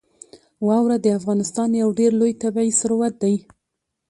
[0.67, 3.35] واوره د افغانستان یو ډېر لوی طبعي ثروت دی.